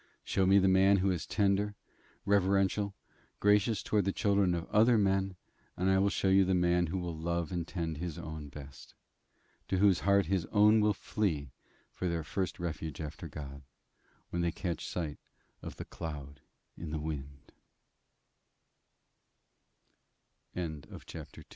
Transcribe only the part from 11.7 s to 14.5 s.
for their first refuge after God, when